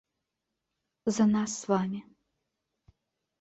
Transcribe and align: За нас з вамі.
За 1.17 1.27
нас 1.35 1.51
з 1.59 1.69
вамі. 1.73 2.01